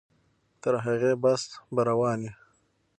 تر 0.61 0.73
هغې 0.85 1.11
بحث 1.23 1.43
به 1.73 1.81
روان 1.89 2.19
وي. 2.23 2.31